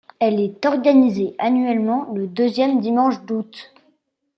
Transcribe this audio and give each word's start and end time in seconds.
Elle 0.17 0.39
est 0.39 0.65
organisée 0.65 1.35
annuellement 1.37 2.11
le 2.15 2.25
deuxième 2.25 2.81
dimanche 2.81 3.21
d'août. 3.25 3.71